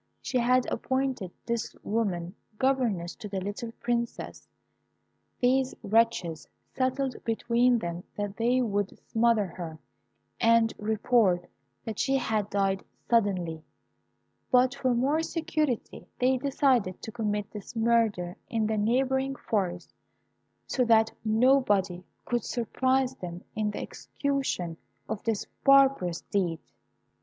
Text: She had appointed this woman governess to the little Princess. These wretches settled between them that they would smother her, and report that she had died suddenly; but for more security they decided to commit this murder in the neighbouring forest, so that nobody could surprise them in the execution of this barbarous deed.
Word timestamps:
She 0.19 0.39
had 0.39 0.65
appointed 0.73 1.29
this 1.45 1.75
woman 1.83 2.33
governess 2.57 3.13
to 3.17 3.29
the 3.29 3.39
little 3.39 3.71
Princess. 3.73 4.47
These 5.39 5.75
wretches 5.83 6.47
settled 6.75 7.17
between 7.23 7.77
them 7.77 8.03
that 8.17 8.35
they 8.35 8.63
would 8.63 8.97
smother 9.09 9.45
her, 9.45 9.77
and 10.39 10.73
report 10.79 11.47
that 11.85 11.99
she 11.99 12.17
had 12.17 12.49
died 12.49 12.83
suddenly; 13.11 13.63
but 14.49 14.73
for 14.73 14.95
more 14.95 15.21
security 15.21 16.07
they 16.17 16.37
decided 16.37 16.99
to 17.03 17.11
commit 17.11 17.51
this 17.51 17.75
murder 17.75 18.35
in 18.49 18.65
the 18.65 18.77
neighbouring 18.79 19.35
forest, 19.35 19.93
so 20.65 20.83
that 20.85 21.11
nobody 21.23 22.03
could 22.25 22.43
surprise 22.43 23.13
them 23.17 23.43
in 23.55 23.69
the 23.69 23.77
execution 23.81 24.77
of 25.07 25.21
this 25.25 25.45
barbarous 25.63 26.21
deed. 26.21 26.57